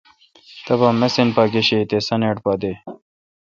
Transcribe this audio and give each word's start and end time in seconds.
تبا 0.65 0.89
مِسین 0.99 1.29
پا 1.35 1.43
گشے 1.53 1.79
تے 1.89 1.97
سانیٹ 2.07 2.37
پا 2.43 2.53
دے۔ 2.61 2.71